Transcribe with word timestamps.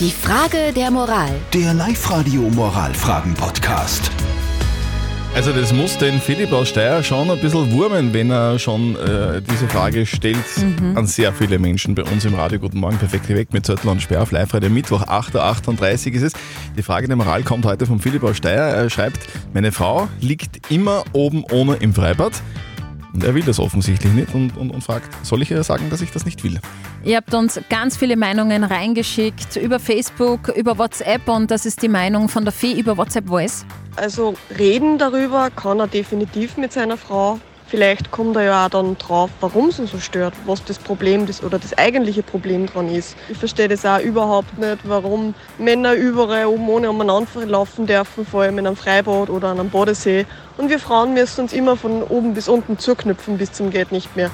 Die 0.00 0.10
Frage 0.10 0.72
der 0.74 0.90
Moral. 0.90 1.30
Der 1.52 1.72
Live-Radio 1.72 2.42
Moralfragen-Podcast. 2.50 4.10
Also 5.36 5.52
das 5.52 5.72
muss 5.72 5.96
den 5.96 6.20
Philipp 6.20 6.52
aus 6.52 6.70
Steyr 6.70 7.00
schon 7.04 7.30
ein 7.30 7.40
bisschen 7.40 7.70
wurmen, 7.70 8.12
wenn 8.12 8.28
er 8.28 8.58
schon 8.58 8.96
äh, 8.96 9.40
diese 9.40 9.68
Frage 9.68 10.04
stellt 10.04 10.36
an 10.96 11.06
sehr 11.06 11.32
viele 11.32 11.60
Menschen 11.60 11.94
bei 11.94 12.02
uns 12.02 12.24
im 12.24 12.34
Radio. 12.34 12.58
Guten 12.58 12.80
Morgen, 12.80 12.98
perfekt 12.98 13.28
weg 13.28 13.52
mit 13.52 13.66
Zettel 13.66 13.88
und 13.88 14.02
Sperr 14.02 14.22
auf 14.22 14.32
live 14.32 14.52
-Radio. 14.52 14.68
Mittwoch, 14.68 15.04
8.38 15.04 16.08
Uhr 16.08 16.14
ist 16.14 16.22
es. 16.22 16.32
Die 16.76 16.82
Frage 16.82 17.06
der 17.06 17.14
Moral 17.14 17.44
kommt 17.44 17.64
heute 17.64 17.86
von 17.86 18.00
Philipp 18.00 18.24
aus 18.24 18.36
Steyr. 18.36 18.50
Er 18.52 18.90
schreibt, 18.90 19.20
meine 19.52 19.70
Frau 19.70 20.08
liegt 20.20 20.72
immer 20.72 21.04
oben 21.12 21.44
ohne 21.52 21.76
im 21.76 21.94
Freibad. 21.94 22.32
Und 23.14 23.22
er 23.22 23.34
will 23.34 23.42
das 23.42 23.60
offensichtlich 23.60 24.12
nicht 24.12 24.34
und, 24.34 24.56
und, 24.56 24.70
und 24.70 24.82
fragt, 24.82 25.08
soll 25.24 25.40
ich 25.42 25.50
ihr 25.50 25.62
sagen, 25.62 25.88
dass 25.88 26.00
ich 26.00 26.10
das 26.10 26.24
nicht 26.24 26.42
will? 26.42 26.58
Ihr 27.04 27.16
habt 27.16 27.32
uns 27.32 27.60
ganz 27.70 27.96
viele 27.96 28.16
Meinungen 28.16 28.64
reingeschickt 28.64 29.56
über 29.56 29.78
Facebook, 29.78 30.48
über 30.48 30.78
WhatsApp 30.78 31.28
und 31.28 31.50
das 31.50 31.64
ist 31.64 31.82
die 31.82 31.88
Meinung 31.88 32.28
von 32.28 32.44
der 32.44 32.52
Fee 32.52 32.72
über 32.72 32.96
WhatsApp 32.96 33.28
Voice. 33.28 33.64
Also 33.96 34.34
reden 34.58 34.98
darüber 34.98 35.50
kann 35.50 35.78
er 35.78 35.86
definitiv 35.86 36.56
mit 36.56 36.72
seiner 36.72 36.96
Frau. 36.96 37.38
Vielleicht 37.66 38.10
kommt 38.10 38.36
er 38.36 38.42
ja 38.42 38.66
auch 38.66 38.70
dann 38.70 38.96
drauf, 38.98 39.30
warum 39.40 39.68
es 39.68 39.78
ihn 39.78 39.86
so 39.86 39.98
stört, 39.98 40.34
was 40.44 40.64
das 40.64 40.78
Problem 40.78 41.26
das, 41.26 41.42
oder 41.42 41.58
das 41.58 41.76
eigentliche 41.76 42.22
Problem 42.22 42.66
dran 42.66 42.88
ist. 42.88 43.16
Ich 43.28 43.38
verstehe 43.38 43.68
das 43.68 43.86
auch 43.86 44.00
überhaupt 44.00 44.58
nicht, 44.58 44.78
warum 44.84 45.34
Männer 45.58 45.94
überall 45.94 46.46
oben 46.46 46.68
ohne 46.68 46.90
umeinander 46.90 47.46
laufen 47.46 47.86
dürfen, 47.86 48.26
vor 48.26 48.42
allem 48.42 48.58
in 48.58 48.66
einem 48.66 48.76
Freibad 48.76 49.30
oder 49.30 49.48
an 49.48 49.60
einem 49.60 49.70
Badesee. 49.70 50.26
Und 50.56 50.70
wir 50.70 50.78
Frauen 50.78 51.14
müssen 51.14 51.42
uns 51.42 51.52
immer 51.52 51.76
von 51.76 52.02
oben 52.02 52.34
bis 52.34 52.48
unten 52.48 52.78
zuknüpfen 52.78 53.38
bis 53.38 53.52
zum 53.52 53.70
geht 53.70 53.92
nicht 53.92 54.14
mehr. 54.16 54.30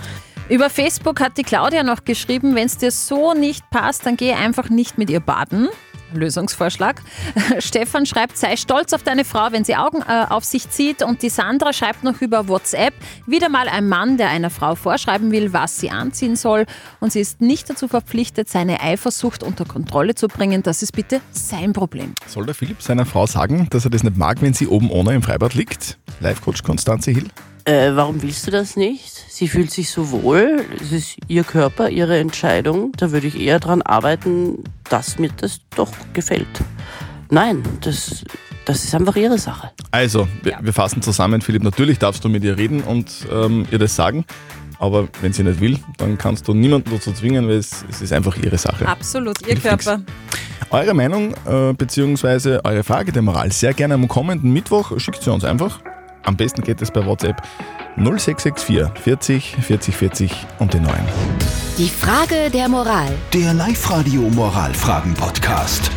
Über 0.49 0.69
Facebook 0.69 1.21
hat 1.21 1.39
die 1.39 1.45
Claudia 1.45 1.85
noch 1.85 2.05
geschrieben, 2.05 2.55
wenn 2.57 2.67
es 2.67 2.77
dir 2.77 2.91
so 2.91 3.35
nicht 3.35 3.69
passt, 3.71 4.05
dann 4.05 4.17
geh 4.17 4.33
einfach 4.33 4.69
nicht 4.69 4.99
mit 4.99 5.09
ihr 5.09 5.21
baden. 5.21 5.69
Lösungsvorschlag. 6.15 7.01
Stefan 7.59 8.07
schreibt, 8.07 8.37
sei 8.37 8.57
stolz 8.57 8.93
auf 8.93 9.03
deine 9.03 9.25
Frau, 9.25 9.49
wenn 9.53 9.65
sie 9.65 9.77
Augen 9.77 10.03
äh, 10.03 10.27
auf 10.29 10.45
sich 10.45 10.69
zieht. 10.71 11.03
Und 11.03 11.23
die 11.23 11.29
Sandra 11.29 11.73
schreibt 11.73 12.05
noch 12.05 12.21
über 12.21 12.49
WhatsApp, 12.49 12.95
wieder 13.27 13.49
mal 13.49 13.69
ein 13.69 13.89
Mann, 13.89 14.17
der 14.17 14.29
einer 14.31 14.51
Frau 14.51 14.75
vorschreiben 14.75 15.33
will, 15.33 15.53
was 15.53 15.79
sie 15.79 15.91
anziehen 15.91 16.37
soll. 16.37 16.67
Und 17.01 17.13
sie 17.13 17.21
ist 17.21 17.41
nicht 17.41 17.69
dazu 17.71 17.89
verpflichtet, 17.89 18.49
seine 18.49 18.81
Eifersucht 18.81 19.43
unter 19.43 19.65
Kontrolle 19.65 20.15
zu 20.15 20.29
bringen. 20.29 20.63
Das 20.63 20.83
ist 20.83 20.93
bitte 20.93 21.21
sein 21.31 21.73
Problem. 21.73 22.15
Soll 22.27 22.47
der 22.47 22.55
Philipp 22.55 22.83
seiner 22.83 23.07
Frau 23.07 23.27
sagen, 23.27 23.69
dass 23.71 23.85
er 23.85 23.91
das 23.91 24.03
nicht 24.03 24.17
mag, 24.17 24.43
wenn 24.43 24.55
sie 24.55 24.67
oben 24.67 24.91
ohne 24.91 25.15
im 25.15 25.23
Freibad 25.23 25.55
liegt? 25.55 25.99
Live-Coach 26.21 26.63
Konstanze 26.63 27.11
Hill. 27.11 27.27
Äh, 27.65 27.91
warum 27.95 28.23
willst 28.23 28.47
du 28.47 28.51
das 28.51 28.77
nicht? 28.77 29.25
Sie 29.29 29.49
fühlt 29.49 29.71
sich 29.71 29.91
so 29.91 30.11
wohl, 30.11 30.65
es 30.81 30.93
ist 30.93 31.17
ihr 31.29 31.45
Körper, 31.45 31.91
ihre 31.91 32.19
Entscheidung. 32.19 32.93
Da 32.97 33.13
würde 33.13 33.27
ich 33.27 33.39
eher 33.39 33.61
dran 33.61 33.83
arbeiten, 33.83 34.65
dass 34.89 35.19
mir 35.19 35.31
das 35.37 35.61
doch 35.77 35.93
gefällt. 36.13 36.49
Nein, 37.31 37.63
das, 37.83 38.25
das 38.65 38.85
ist 38.85 38.95
einfach 38.95 39.17
ihre 39.17 39.39
Sache. 39.39 39.71
Also, 39.91 40.27
wir, 40.43 40.59
wir 40.61 40.73
fassen 40.73 41.03
zusammen, 41.03 41.43
Philipp, 41.43 41.63
natürlich 41.63 41.99
darfst 41.99 42.25
du 42.25 42.29
mit 42.29 42.43
ihr 42.45 42.57
reden 42.57 42.83
und 42.83 43.27
ähm, 43.31 43.67
ihr 43.71 43.79
das 43.79 43.95
sagen. 43.95 44.25
Aber 44.79 45.09
wenn 45.21 45.33
sie 45.33 45.45
nicht 45.45 45.61
will, 45.61 45.79
dann 45.99 46.17
kannst 46.17 46.49
du 46.49 46.55
niemanden 46.55 46.91
dazu 46.91 47.13
zwingen, 47.13 47.47
weil 47.47 47.59
es, 47.59 47.85
es 47.91 48.01
ist 48.01 48.13
einfach 48.15 48.37
ihre 48.39 48.57
Sache. 48.57 48.89
Absolut, 48.89 49.47
ihr 49.47 49.59
Fix. 49.59 49.85
Körper. 49.85 50.03
Eure 50.71 50.95
Meinung 50.95 51.35
äh, 51.47 51.75
bzw. 51.75 52.61
eure 52.65 52.83
Frage 52.83 53.13
der 53.13 53.23
Moral 53.23 53.53
sehr 53.53 53.75
gerne 53.75 53.95
am 53.95 54.09
kommenden 54.09 54.53
Mittwoch. 54.53 54.99
Schickt 54.99 55.23
sie 55.23 55.31
uns 55.31 55.45
einfach. 55.45 55.81
Am 56.25 56.37
besten 56.37 56.63
geht 56.63 56.81
es 56.83 56.91
per 56.91 57.07
WhatsApp 57.07 57.41
0664 57.97 58.89
40 59.03 59.57
40 59.57 59.97
40 59.97 60.47
und 60.59 60.73
die 60.75 60.81
9. 60.81 60.95
Die 61.79 61.89
Frage 61.89 62.51
der 62.53 62.69
Moral. 62.69 63.13
Der 63.33 63.55
Live-Radio 63.55 64.23
Moralfragen-Podcast. 64.23 65.91